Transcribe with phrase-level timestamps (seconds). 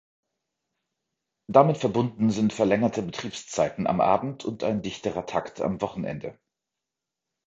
[1.47, 6.39] Damit verbunden sind verlängerte Betriebszeiten am Abend und ein dichterer Takt am Wochenende.